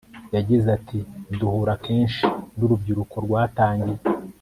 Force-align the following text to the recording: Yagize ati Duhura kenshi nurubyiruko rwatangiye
Yagize 0.35 0.67
ati 0.77 0.97
Duhura 1.39 1.73
kenshi 1.85 2.25
nurubyiruko 2.57 3.15
rwatangiye 3.25 3.99